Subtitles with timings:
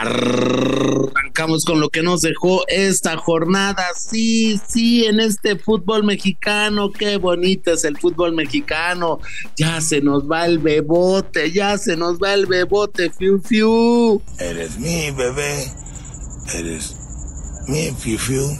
[0.00, 3.84] Arrancamos con lo que nos dejó esta jornada.
[3.96, 6.92] Sí, sí, en este fútbol mexicano.
[6.92, 9.18] Qué bonito es el fútbol mexicano.
[9.56, 14.22] Ya se nos va el bebote, ya se nos va el bebote, fiu fiu.
[14.38, 15.66] Eres mi bebé,
[16.54, 16.94] eres
[17.66, 18.56] mi fiu fiu,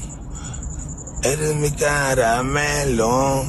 [1.23, 3.45] eres mi caramelo.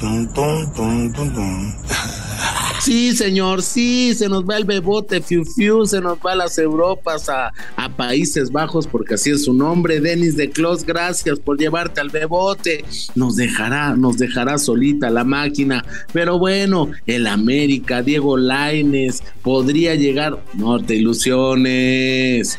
[0.00, 1.74] Tum, tum, tum, tum, tum.
[2.82, 6.58] Sí, señor, sí, se nos va el bebote, fiu, fiu, se nos va a las
[6.58, 10.00] Europas, a, a Países Bajos, porque así es su nombre.
[10.00, 12.84] Denis de Clos, gracias por llevarte al bebote.
[13.14, 15.84] Nos dejará, nos dejará solita la máquina.
[16.12, 20.42] Pero bueno, el América, Diego Laines, podría llegar.
[20.54, 22.58] No te ilusiones.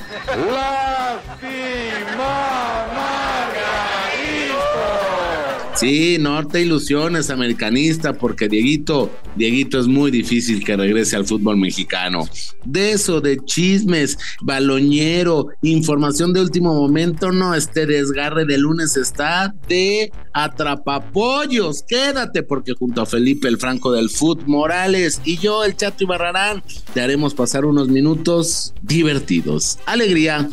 [5.76, 12.28] Sí, Norte Ilusiones, americanista, porque Dieguito, Dieguito es muy difícil que regrese al fútbol mexicano.
[12.64, 19.56] De eso, de chismes, baloñero, información de último momento, no, este desgarre de lunes está
[19.68, 21.84] de atrapapollos.
[21.88, 26.64] Quédate, porque junto a Felipe el Franco del Foot Morales y yo, el Chato Ibarrarán,
[26.94, 29.80] te haremos pasar unos minutos divertidos.
[29.88, 30.50] Alegría.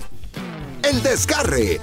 [0.83, 1.81] El desgarre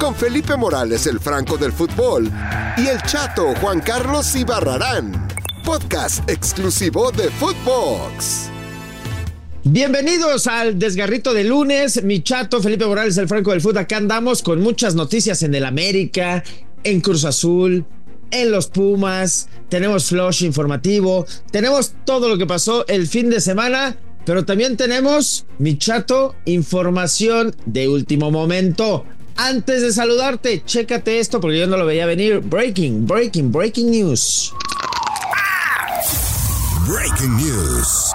[0.00, 2.30] con Felipe Morales, el Franco del fútbol,
[2.76, 5.28] y el chato Juan Carlos Ibarrarán.
[5.64, 8.48] Podcast exclusivo de Footbox.
[9.64, 12.02] Bienvenidos al desgarrito de lunes.
[12.02, 13.78] Mi chato Felipe Morales, el Franco del Fútbol.
[13.78, 16.42] Acá andamos con muchas noticias en el América,
[16.82, 17.84] en Cruz Azul,
[18.30, 19.48] en los Pumas.
[19.68, 21.26] Tenemos flush informativo.
[21.50, 23.96] Tenemos todo lo que pasó el fin de semana.
[24.24, 29.04] Pero también tenemos, mi chato, información de último momento.
[29.36, 32.40] Antes de saludarte, chécate esto porque yo no lo veía venir.
[32.40, 34.52] Breaking, breaking, breaking news.
[36.86, 38.12] Breaking News.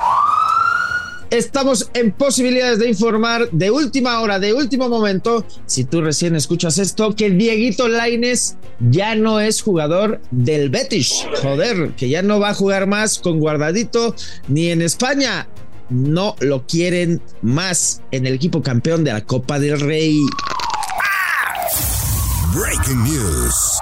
[1.32, 6.78] Estamos en posibilidades de informar de última hora, de último momento, si tú recién escuchas
[6.78, 11.26] esto, que Dieguito Laines ya no es jugador del Betis.
[11.42, 14.16] Joder, que ya no va a jugar más con Guardadito
[14.48, 15.48] ni en España.
[15.90, 20.20] No lo quieren más en el equipo campeón de la Copa del Rey.
[22.54, 23.80] Breaking News.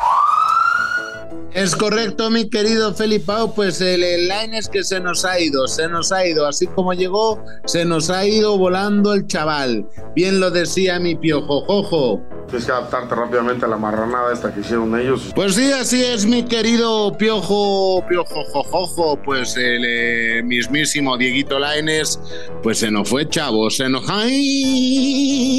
[1.53, 5.87] Es correcto, mi querido Felipao, pues el, el Lainez que se nos ha ido, se
[5.87, 9.87] nos ha ido, así como llegó, se nos ha ido volando el chaval.
[10.15, 12.21] Bien lo decía mi piojo, jojo.
[12.47, 15.33] Tienes que adaptarte rápidamente a la marranada esta que hicieron ellos.
[15.35, 22.17] Pues sí, así es, mi querido piojo, piojo, jojojo, pues el eh, mismísimo Dieguito Lainez,
[22.63, 24.09] pues se nos fue, chavo, se nos...
[24.09, 25.57] ¡Ay!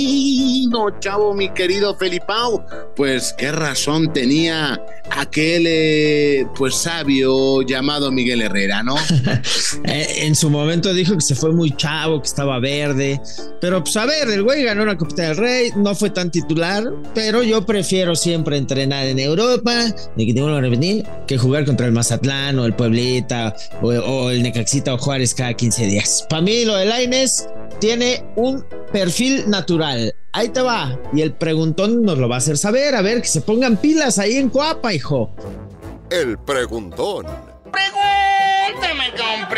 [0.71, 2.65] No, chavo, mi querido Felipao,
[2.97, 8.97] pues qué razón tenía aquel, eh, pues sabio llamado Miguel Herrera, ¿no?
[9.85, 13.21] Eh, en su momento dijo que se fue muy chavo, que estaba verde.
[13.61, 16.78] Pero pues a ver, el güey ganó la Copa del Rey, no fue tan titular,
[17.15, 19.73] pero yo prefiero siempre entrenar en Europa,
[20.17, 24.31] de que tengo que repetir, que jugar contra el Mazatlán o el Pueblita o, o
[24.31, 26.27] el Necaxita o Juárez cada 15 días.
[26.29, 27.49] Para mí lo de Laines
[27.81, 30.15] tiene un perfil natural.
[30.33, 30.99] Ahí te va.
[31.13, 32.95] Y el preguntón nos lo va a hacer saber.
[32.95, 35.35] A ver, que se pongan pilas ahí en Coapa, hijo.
[36.11, 37.27] El preguntón.
[37.73, 39.49] Pregúntame con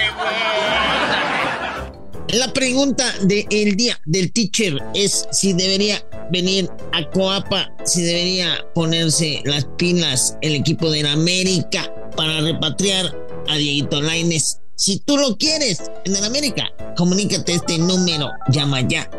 [2.38, 9.42] La pregunta del día del teacher es si debería venir a Coapa, si debería ponerse
[9.44, 13.14] las pilas el equipo de la América para repatriar
[13.48, 14.60] a Dieguito Laines.
[14.76, 19.10] Si tú lo quieres en el América, comunícate a este número, llama ya.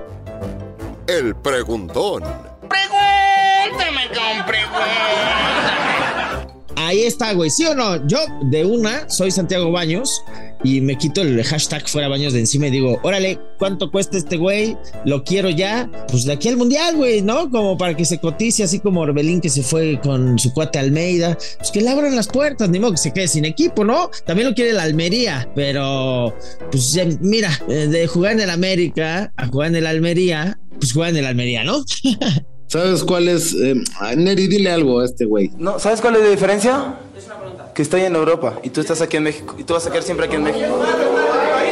[1.08, 2.24] El preguntón.
[2.70, 4.42] Pregúntame con
[6.78, 7.50] Ahí está, güey.
[7.50, 8.06] ¿Sí o no?
[8.08, 8.18] Yo,
[8.50, 10.24] de una, soy Santiago Baños
[10.64, 14.38] y me quito el hashtag fuera Baños de encima y digo, órale, ¿cuánto cuesta este
[14.38, 14.78] güey?
[15.06, 15.90] Lo quiero ya.
[16.10, 17.50] Pues de aquí al mundial, güey, ¿no?
[17.50, 21.38] Como para que se cotice, así como Orbelín que se fue con su cuate Almeida.
[21.58, 24.10] Pues que le abran las puertas, ni modo que se quede sin equipo, ¿no?
[24.26, 26.36] También lo quiere la Almería, pero
[26.72, 30.94] pues ya, mira, eh, de jugar en el América a jugar en el Almería, pues
[30.94, 31.84] jugar en el Almería, ¿no?
[32.68, 33.54] ¿Sabes cuál es?
[33.54, 33.76] Eh,
[34.16, 35.52] Neri, dile algo a este güey.
[35.58, 36.96] No, ¿sabes cuál es la diferencia?
[37.74, 40.04] Que estoy en Europa y tú estás aquí en México y tú vas a quedar
[40.04, 40.84] siempre aquí en México.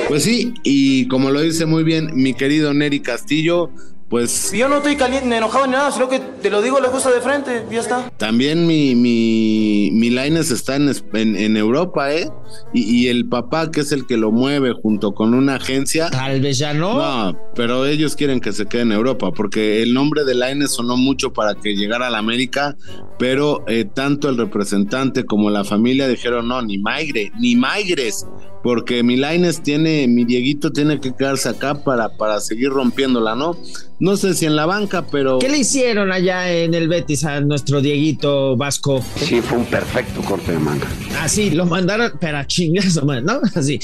[0.08, 3.70] Pues sí, y como lo dice muy bien mi querido Neri Castillo,
[4.10, 7.12] pues Yo no estoy caliente, enojado ni nada, sino que te lo digo la cosa
[7.12, 8.10] de frente, ya está.
[8.18, 12.30] también mi, mi, mi Lainez está en, en, en Europa, ¿eh?
[12.74, 16.10] Y, y el papá, que es el que lo mueve junto con una agencia.
[16.10, 16.98] Tal vez ya no.
[16.98, 20.98] No, pero ellos quieren que se quede en Europa, porque el nombre de Lainez sonó
[20.98, 22.76] mucho para que llegara a la América,
[23.20, 28.26] pero eh, tanto el representante como la familia dijeron, no, ni maigre, ni maigres,
[28.64, 33.58] porque mi Laines tiene, mi Dieguito tiene que quedarse acá para, para seguir rompiéndola, ¿no?
[34.00, 35.40] No sé si en la banca, pero.
[35.40, 39.04] ¿Qué le hicieron allá en el Betis a nuestro Dieguito Vasco?
[39.18, 40.88] Sí, fue un perfecto corte de manga.
[41.20, 43.42] Así, lo mandaron, pero a chingazo, ¿no?
[43.56, 43.80] Así,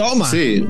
[0.00, 0.30] toma.
[0.30, 0.66] Sí,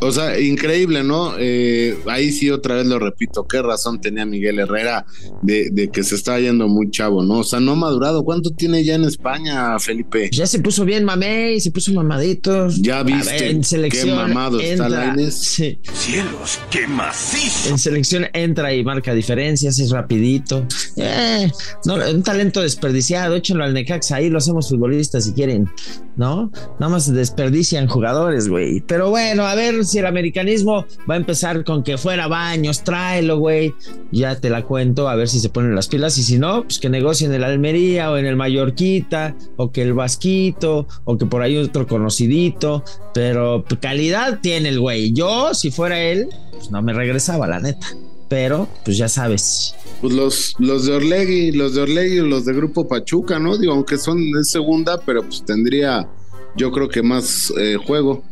[0.00, 1.34] o sea, increíble, ¿no?
[1.38, 5.06] Eh, ahí sí otra vez lo repito, qué razón tenía Miguel Herrera
[5.42, 7.38] de, de, que se está yendo muy chavo, ¿no?
[7.38, 8.24] O sea, no ha madurado.
[8.24, 10.28] ¿Cuánto tiene ya en España, Felipe?
[10.32, 12.68] Ya se puso bien mamey, se puso mamadito.
[12.68, 15.34] Ya viste ver, en selección qué mamado entra, está Lainez.
[15.34, 15.78] Sí.
[15.94, 17.70] Cielos, qué macizo.
[17.70, 20.66] En selección entra y marca diferencias, es rapidito.
[20.96, 21.50] Eh,
[21.86, 25.70] no, un talento desperdiciado, échenlo al Necaxa, ahí lo hacemos futbolistas si quieren,
[26.16, 26.50] ¿no?
[26.78, 28.57] Nada más desperdician jugadores, güey.
[28.86, 33.38] Pero bueno, a ver si el americanismo va a empezar con que fuera baños, tráelo,
[33.38, 33.74] güey.
[34.12, 36.78] Ya te la cuento, a ver si se ponen las pilas y si no, pues
[36.78, 41.26] que negocien en el Almería o en el Mallorquita o que el Vasquito o que
[41.26, 42.84] por ahí otro conocidito,
[43.14, 45.12] pero calidad tiene el güey.
[45.12, 47.86] Yo, si fuera él, pues no me regresaba, la neta
[48.28, 49.74] pero pues ya sabes.
[50.00, 53.56] Pues los, los de Orlegui, los de Orlegui, los de Grupo Pachuca, ¿no?
[53.56, 56.08] Digo, aunque son de segunda, pero pues tendría,
[56.56, 58.22] yo creo que más eh, juego.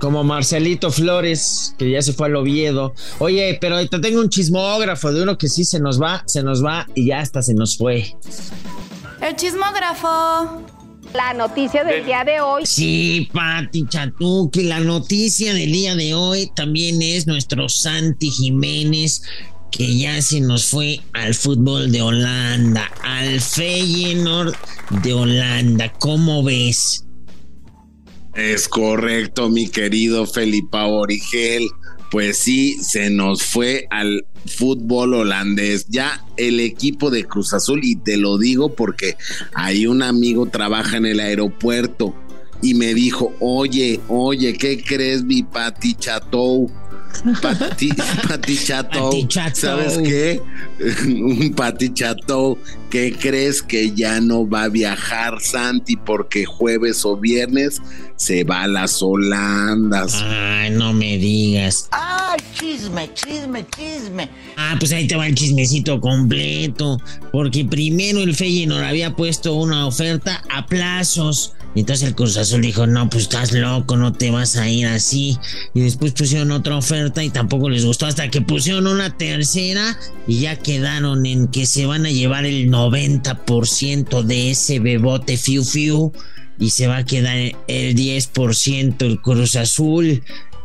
[0.00, 2.94] Como Marcelito Flores, que ya se fue al Oviedo.
[3.18, 6.64] Oye, pero te tengo un chismógrafo de uno que sí se nos va, se nos
[6.64, 8.14] va y ya hasta se nos fue.
[9.20, 10.62] El chismógrafo.
[11.14, 12.66] La noticia del día de hoy.
[12.66, 19.22] Sí, Pati Chatú, que la noticia del día de hoy también es nuestro Santi Jiménez,
[19.70, 24.56] que ya se nos fue al fútbol de Holanda, al Feyenoord
[25.02, 25.92] de Holanda.
[26.00, 27.04] ¿Cómo ves?
[28.34, 31.68] Es correcto, mi querido Felipe Origel.
[32.10, 35.86] Pues sí, se nos fue al fútbol holandés.
[35.88, 39.16] Ya el equipo de Cruz Azul, y te lo digo porque
[39.54, 42.14] hay un amigo trabaja en el aeropuerto
[42.62, 46.70] y me dijo, oye, oye, ¿qué crees, mi Pati Chateau?
[47.40, 47.90] Pati,
[48.28, 50.40] Pati Chateau, ¿sabes qué?
[51.06, 52.58] Un Pati Chateau,
[52.90, 57.80] ¿qué crees que ya no va a viajar Santi porque jueves o viernes
[58.16, 60.14] se va a las Holandas?
[60.22, 61.88] Ay, no me digas.
[61.90, 64.28] Ay, chisme, chisme, chisme.
[64.56, 66.98] Ah, pues ahí te va el chismecito completo,
[67.32, 71.54] porque primero el Feyenoord había puesto una oferta a plazos.
[71.74, 74.86] Y entonces el Cruz Azul dijo, no, pues estás loco, no te vas a ir
[74.86, 75.36] así.
[75.74, 80.40] Y después pusieron otra oferta y tampoco les gustó hasta que pusieron una tercera y
[80.40, 86.12] ya quedaron en que se van a llevar el 90% de ese bebote fiu fiu
[86.58, 87.36] y se va a quedar
[87.66, 90.22] el 10% el Cruz Azul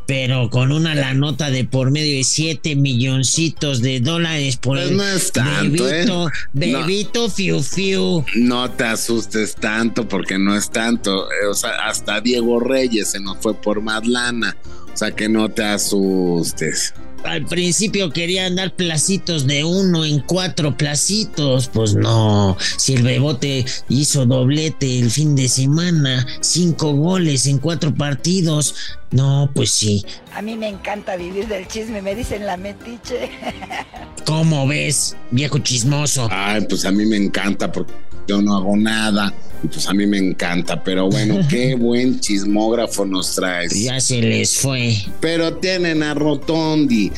[0.10, 4.90] pero con una la nota de por medio de 7 milloncitos de dólares por pues
[4.90, 6.32] el no es tanto, bebito, ¿eh?
[6.52, 8.26] bebito no, fiu fiu.
[8.34, 11.28] No te asustes tanto porque no es tanto.
[11.48, 14.58] O sea, hasta Diego Reyes se nos fue por más lana.
[14.92, 16.96] O sea, que no te asustes.
[17.24, 21.68] Al principio querían dar placitos de uno en cuatro placitos.
[21.68, 27.94] Pues no, si el Bebote hizo doblete el fin de semana, cinco goles en cuatro
[27.94, 28.76] partidos.
[29.12, 30.06] No, pues sí.
[30.36, 33.30] A mí me encanta vivir del chisme, me dicen la metiche.
[34.26, 36.28] ¿Cómo ves, viejo chismoso?
[36.32, 37.94] Ay, pues a mí me encanta porque
[38.30, 39.34] yo no hago nada.
[39.64, 43.74] Y pues a mí me encanta, pero bueno, qué buen chismógrafo nos traes.
[43.74, 44.96] Ya se les fue.
[45.20, 47.12] Pero tienen a Rotondi.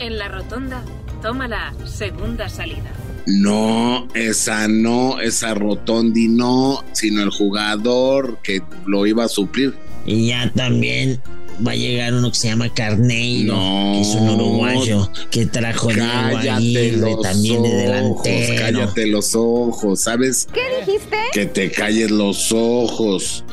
[0.00, 0.82] En la rotonda,
[1.22, 2.92] toma la segunda salida.
[3.26, 9.74] No, esa no, esa Rotondi no, sino el jugador que lo iba a suplir.
[10.04, 11.20] Y ya también
[11.64, 15.88] va a llegar uno que se llama Carneiro, no, que es un uruguayo que trajo
[15.88, 18.46] Diego también de delantero.
[18.46, 20.48] Ojos, cállate los ojos, ¿sabes?
[20.52, 21.16] ¿Qué dijiste?
[21.32, 23.44] Que te calles los ojos.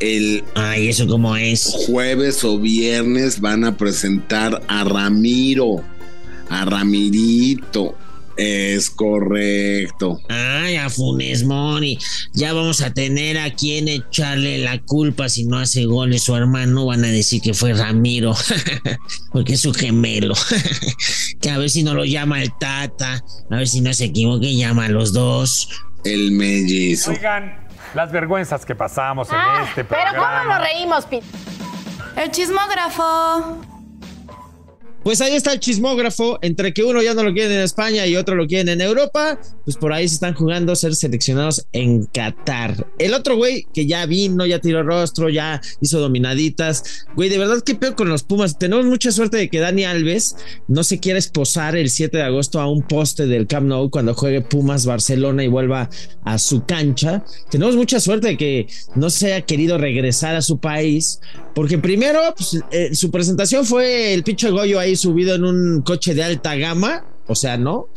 [0.00, 1.64] El Ay, ¿eso cómo es?
[1.86, 5.84] Jueves o viernes van a presentar a Ramiro,
[6.48, 7.94] a Ramirito.
[8.44, 10.18] Es correcto.
[10.28, 11.96] Ay, a Funes Mori.
[12.34, 16.86] Ya vamos a tener a quien echarle la culpa si no hace goles su hermano.
[16.86, 18.34] Van a decir que fue Ramiro,
[19.32, 20.34] porque es su gemelo.
[21.40, 23.22] que a ver si no lo llama el Tata.
[23.48, 25.68] A ver si no se equivoque y llama a los dos.
[26.04, 27.12] El mellizo.
[27.12, 27.54] Oigan,
[27.94, 30.42] las vergüenzas que pasamos en Ah, este pero programa.
[30.42, 31.20] ¿cómo nos reímos, Pi?
[32.16, 33.60] El chismógrafo.
[35.04, 38.14] Pues ahí está el chismógrafo, entre que uno ya no lo quieren en España y
[38.14, 42.86] otro lo quieren en Europa, pues por ahí se están jugando ser seleccionados en Qatar.
[42.98, 47.06] El otro güey que ya vino, ya tiró rostro, ya hizo dominaditas.
[47.16, 48.58] Güey, de verdad que peor con los Pumas.
[48.58, 50.36] Tenemos mucha suerte de que Dani Alves
[50.68, 54.14] no se quiera esposar el 7 de agosto a un poste del Camp Nou cuando
[54.14, 55.90] juegue Pumas Barcelona y vuelva
[56.24, 57.24] a su cancha.
[57.50, 61.20] Tenemos mucha suerte de que no se haya querido regresar a su país,
[61.54, 66.14] porque primero pues, eh, su presentación fue el pinche Goyo ahí subido en un coche
[66.14, 67.88] de alta gama o sea, ¿no?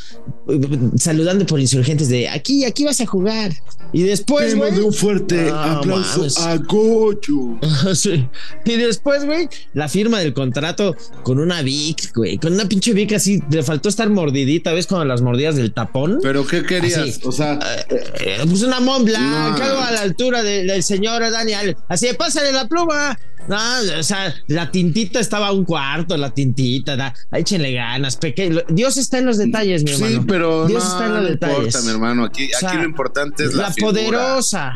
[0.98, 3.52] Saludando por insurgentes de aquí, aquí vas a jugar.
[3.92, 4.80] Y después, güey.
[4.80, 7.60] un fuerte aplauso a Goyo.
[7.96, 8.28] sí.
[8.66, 12.38] Y después, güey, la firma del contrato con una Vic, güey.
[12.38, 13.42] Con una pinche Vic así.
[13.50, 14.86] Le faltó estar mordidita, ¿ves?
[14.88, 16.20] Con las mordidas del tapón.
[16.22, 17.20] ¿Pero qué querías?
[17.24, 17.60] O sea.
[17.90, 21.76] Eh, pues una Mont Blanc, algo a la altura del señor Daniel.
[21.88, 23.18] Así, pásale la pluma.
[23.48, 23.58] No,
[24.00, 28.62] o sea, la tintita estaba a un cuarto, la tintita, da, échenle ganas, pequeño.
[28.70, 30.22] Dios está en los detalles, mi hermano.
[30.22, 31.58] Sí, pero Dios no, está en los no detalles.
[31.58, 32.26] importa, mi hermano.
[32.26, 33.92] Aquí, O sea, aquí lo importante es la, la figura.
[33.94, 34.74] poderosa.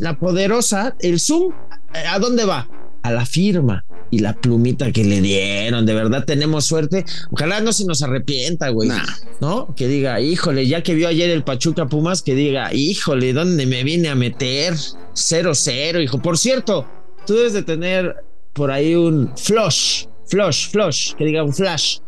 [0.00, 1.52] La poderosa, el zoom,
[1.94, 2.68] eh, ¿a dónde va?
[3.02, 5.84] A la firma y la plumita que le dieron.
[5.86, 7.04] De verdad tenemos suerte.
[7.30, 8.88] Ojalá no se nos arrepienta, güey.
[8.90, 9.02] Nah.
[9.40, 9.74] ¿No?
[9.74, 13.82] Que diga, híjole, ya que vio ayer el Pachuca Pumas, que diga, híjole, ¿dónde me
[13.84, 14.74] vine a meter?
[15.14, 16.20] 0-0, hijo.
[16.20, 16.86] Por cierto,
[17.26, 21.98] tú debes de tener por ahí un flush, flush, flush, que diga un flash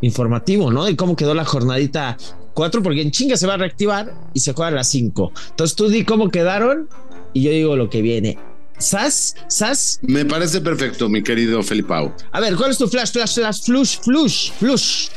[0.00, 0.84] informativo, ¿no?
[0.84, 2.16] De cómo quedó la jornadita
[2.54, 5.32] 4, porque en chinga se va a reactivar y se juega a las 5.
[5.50, 6.88] Entonces tú di cómo quedaron
[7.32, 8.38] y yo digo lo que viene.
[8.78, 9.34] ¿Sas?
[9.48, 9.98] ¿Sas?
[10.02, 12.14] Me parece perfecto, mi querido Felipao.
[12.32, 15.08] A ver, ¿cuál es tu flash, flash, flash, flush, flush, flush?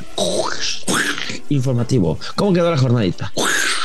[1.48, 2.18] Informativo.
[2.36, 3.32] ¿Cómo quedó la jornadita?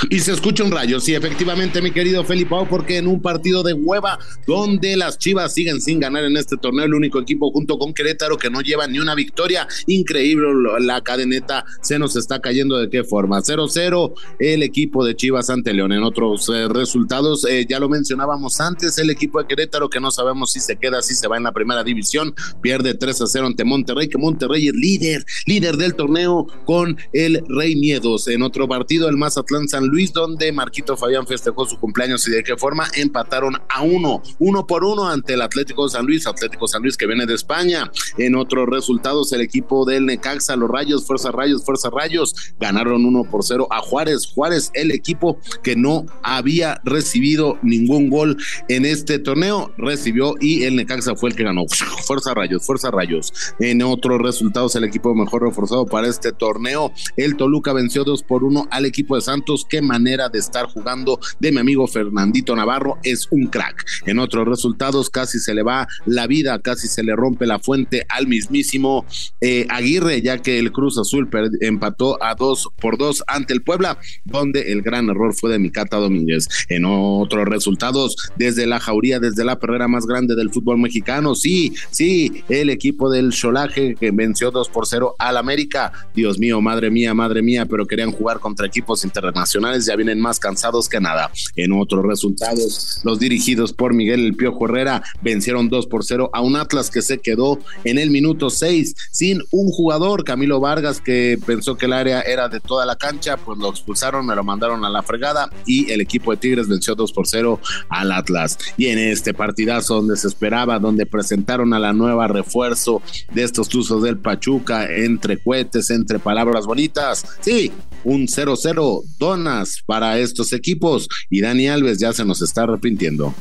[0.09, 3.73] Y se escucha un rayo, sí, efectivamente, mi querido Felipao, porque en un partido de
[3.73, 7.93] hueva donde las Chivas siguen sin ganar en este torneo, el único equipo junto con
[7.93, 10.47] Querétaro que no lleva ni una victoria, increíble,
[10.79, 13.39] la cadeneta se nos está cayendo de qué forma.
[13.41, 15.91] 0-0 el equipo de Chivas ante León.
[15.91, 20.11] En otros eh, resultados, eh, ya lo mencionábamos antes, el equipo de Querétaro que no
[20.11, 24.07] sabemos si se queda, si se va en la primera división, pierde 3-0 ante Monterrey,
[24.07, 28.27] que Monterrey es líder, líder del torneo con el Rey Miedos.
[28.27, 32.44] En otro partido, el Mazatlán San Luis, donde Marquito Fabián festejó su cumpleaños y de
[32.44, 36.82] qué forma empataron a uno, uno por uno ante el Atlético San Luis, Atlético San
[36.82, 37.91] Luis que viene de España.
[38.18, 43.24] En otros resultados, el equipo del Necaxa, los Rayos, Fuerza Rayos, Fuerza Rayos, ganaron uno
[43.24, 44.27] por cero a Juárez.
[44.34, 48.38] Juárez, el equipo que no había recibido ningún gol
[48.68, 51.65] en este torneo, recibió y el Necaxa fue el que ganó.
[52.06, 53.34] Fuerza Rayos, Fuerza Rayos.
[53.60, 58.43] En otros resultados, el equipo mejor reforzado para este torneo, el Toluca venció dos por
[58.43, 59.65] uno al equipo de Santos.
[59.67, 63.86] Qué manera de estar jugando de mi amigo Fernandito Navarro, es un crack.
[64.05, 68.05] En otros resultados, casi se le va la vida, casi se le rompe la fuente
[68.10, 69.05] al mismísimo
[69.39, 71.29] eh, Aguirre, ya que el Cruz Azul
[71.62, 75.96] empató a dos por dos ante el Puebla, donde el gran error fue de Micata
[75.96, 76.50] Domínguez.
[76.67, 81.74] En otros resultados, desde la jauría, desde la perrera más grande del fútbol mexicano, sí,
[81.89, 85.93] sí, el equipo del Cholaje que venció dos por cero al América.
[86.13, 90.39] Dios mío, madre mía, madre mía, pero querían jugar contra equipos internacionales, ya vienen más
[90.39, 91.31] cansados que nada.
[91.55, 96.41] En otros resultados, los dirigidos por Miguel El Piojo Herrera vencieron dos por cero a
[96.41, 101.39] un Atlas que se quedó en el minuto seis sin un jugador, Camilo Vargas, que
[101.45, 104.83] pensó que el área era de toda la cancha, pues lo expulsaron, me lo mandaron
[104.86, 107.59] a la fregada y el equipo de Tigres venció dos por cero
[107.89, 108.57] al Atlas.
[108.77, 113.01] Y en este partidazo donde se esperaba, donde presentaron a la nueva refuerzo
[113.33, 117.71] de estos tuzos del Pachuca, entre cohetes, entre palabras bonitas, sí,
[118.03, 123.33] un 0-0 donas para estos equipos y Dani Alves ya se nos está arrepintiendo.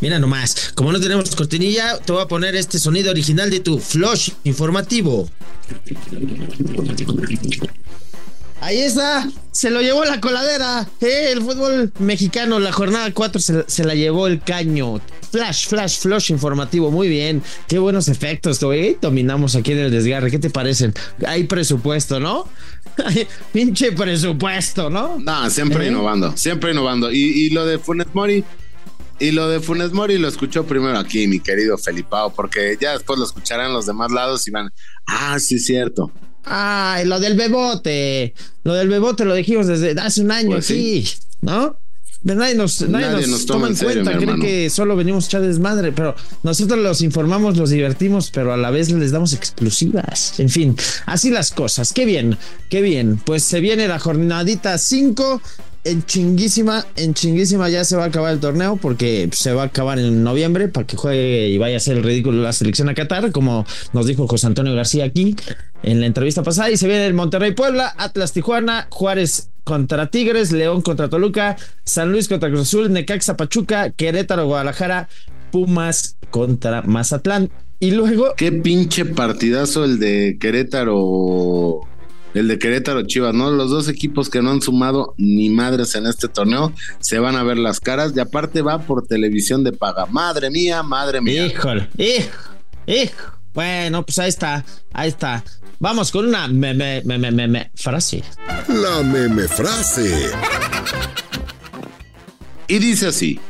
[0.00, 3.78] Mira nomás, como no tenemos cortinilla, te voy a poner este sonido original de tu
[3.78, 5.28] flush informativo.
[8.60, 10.88] Ahí está, se lo llevó la coladera.
[11.00, 15.00] Eh, el fútbol mexicano, la jornada 4 se, se la llevó el caño.
[15.36, 17.42] Flash, flash, flash informativo, muy bien.
[17.68, 18.96] Qué buenos efectos, güey.
[18.98, 20.30] Dominamos aquí en el desgarre.
[20.30, 20.94] ¿Qué te parecen?
[21.26, 22.48] Hay presupuesto, ¿no?
[23.04, 25.18] Hay pinche presupuesto, ¿no?
[25.18, 25.88] No, siempre ¿Eh?
[25.88, 27.12] innovando, siempre innovando.
[27.12, 28.44] Y, y lo de Funes Mori,
[29.18, 33.18] y lo de Funes Mori lo escuchó primero aquí, mi querido Felipao, porque ya después
[33.18, 34.70] lo escucharán los demás lados y van,
[35.06, 36.10] ah, sí, cierto.
[36.44, 38.32] Ay, lo del bebote.
[38.64, 41.06] Lo del bebote lo dijimos desde hace un año Pues aquí,
[41.42, 41.76] ¿no?
[42.34, 45.26] Nadie nos, nadie Nadie nos nos toma en serio, cuenta, creen que solo venimos a
[45.28, 50.40] echar desmadre, pero nosotros los informamos, los divertimos, pero a la vez les damos exclusivas.
[50.40, 51.92] En fin, así las cosas.
[51.92, 52.36] Qué bien,
[52.68, 53.20] qué bien.
[53.24, 55.40] Pues se viene la jornadita 5.
[55.84, 59.66] En chinguísima, en chinguísima ya se va a acabar el torneo porque se va a
[59.66, 62.94] acabar en noviembre para que juegue y vaya a ser el ridículo la selección a
[62.94, 65.36] Qatar, como nos dijo José Antonio García aquí.
[65.84, 66.72] en la entrevista pasada.
[66.72, 72.12] Y se viene el Monterrey Puebla, Atlas Tijuana, Juárez contra Tigres, León contra Toluca, San
[72.12, 75.08] Luis contra Cruz Azul, Necaxa Pachuca, Querétaro Guadalajara,
[75.50, 77.50] Pumas contra Mazatlán.
[77.80, 78.32] Y luego.
[78.36, 81.80] Qué pinche partidazo el de Querétaro.
[82.32, 83.50] El de Querétaro Chivas, ¿no?
[83.50, 87.42] Los dos equipos que no han sumado ni madres en este torneo se van a
[87.42, 90.06] ver las caras y aparte va por televisión de paga.
[90.06, 91.46] Madre mía, madre mía.
[91.46, 92.50] Híjole, hijo,
[92.86, 93.35] hijo.
[93.56, 95.42] Bueno, pues ahí está, ahí está.
[95.80, 98.22] Vamos con una meme, meme, meme frase.
[98.68, 100.30] La meme frase.
[102.68, 103.40] Y dice así.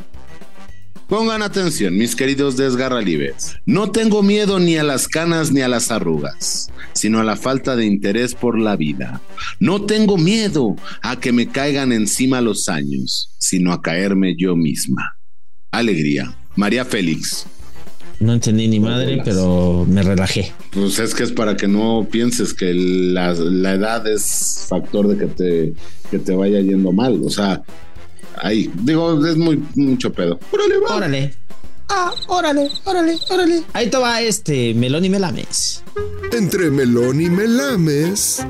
[1.09, 3.57] Pongan atención, mis queridos desgarralibes.
[3.67, 7.75] No tengo miedo ni a las canas ni a las arrugas, sino a la falta
[7.75, 9.21] de interés por la vida.
[9.59, 15.17] No tengo miedo a que me caigan encima los años, sino a caerme yo misma.
[15.73, 16.37] Alegría.
[16.55, 17.47] María Félix.
[18.19, 20.53] No entendí ni madre, pero me relajé.
[20.71, 25.19] Pues es que es para que no pienses que la, la edad es factor de
[25.19, 25.75] que te,
[26.11, 27.21] que te vaya yendo mal.
[27.23, 27.63] O sea,
[28.39, 28.71] ahí.
[28.83, 30.39] Digo, es muy mucho pedo.
[30.51, 30.97] Órale, va.
[30.97, 31.35] Órale.
[31.89, 33.63] Ah, órale, órale, órale.
[33.73, 35.83] Ahí te va este Melón y Melames.
[36.33, 38.45] Entre Melón y Melames.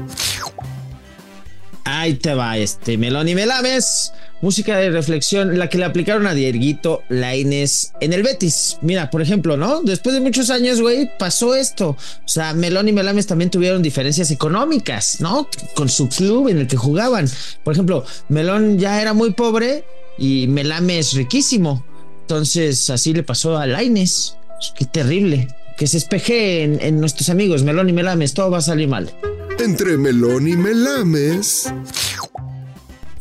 [1.88, 4.12] Ahí te va este Melón y Melames.
[4.40, 8.76] Música de reflexión, la que le aplicaron a Dieguito Laines en el Betis.
[8.82, 9.82] Mira, por ejemplo, ¿no?
[9.82, 11.90] Después de muchos años, güey, pasó esto.
[11.90, 15.48] O sea, Melón y Melames también tuvieron diferencias económicas, ¿no?
[15.76, 17.30] Con su club en el que jugaban.
[17.62, 19.84] Por ejemplo, Melón ya era muy pobre
[20.18, 21.86] y Melames riquísimo.
[22.22, 24.36] Entonces, así le pasó a Laines.
[24.76, 25.46] Qué terrible.
[25.76, 29.10] Que se espeje en, nuestros amigos Melón y Melames, todo va a salir mal.
[29.58, 31.72] Entre Melón y Melames.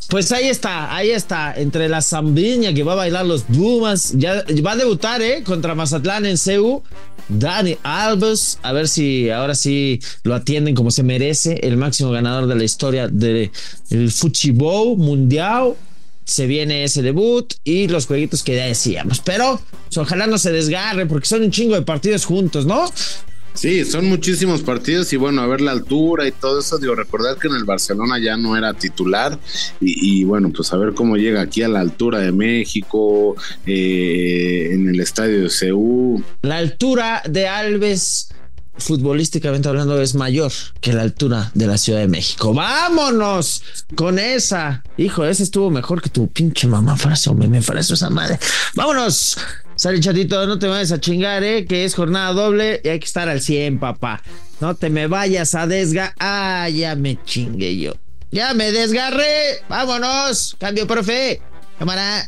[0.09, 4.43] Pues ahí está, ahí está, entre la zambiña que va a bailar los Pumas, ya
[4.65, 5.43] va a debutar, ¿eh?
[5.43, 6.83] Contra Mazatlán en CEU.
[7.27, 12.47] Dani Alves, a ver si ahora sí lo atienden como se merece, el máximo ganador
[12.47, 13.49] de la historia del
[13.89, 15.73] de Mundial.
[16.25, 20.51] Se viene ese debut y los jueguitos que ya decíamos, pero pues, ojalá no se
[20.51, 22.91] desgarre porque son un chingo de partidos juntos, ¿no?
[23.55, 27.37] Sí, son muchísimos partidos y bueno, a ver la altura y todo eso, digo, recordar
[27.37, 29.39] que en el Barcelona ya no era titular
[29.79, 34.71] y, y bueno, pues a ver cómo llega aquí a la altura de México, eh,
[34.73, 36.21] en el estadio de Ceú.
[36.41, 38.27] La altura de Alves
[38.77, 40.51] futbolísticamente hablando es mayor
[40.81, 42.53] que la altura de la Ciudad de México.
[42.53, 43.63] Vámonos
[43.95, 44.83] con esa.
[44.97, 48.39] Hijo, ese estuvo mejor que tu pinche mamá frase o me frase esa madre.
[48.75, 49.37] Vámonos.
[49.77, 53.05] Sale chatito, no te vayas a chingar, eh, que es jornada doble y hay que
[53.05, 54.21] estar al 100, papá.
[54.61, 56.13] No te me vayas a desga.
[56.17, 57.93] Ah, ya me chingué yo.
[58.31, 59.61] Ya me desgarré.
[59.67, 60.55] Vámonos.
[60.59, 61.41] Cambio, profe.
[61.77, 62.27] Cámara.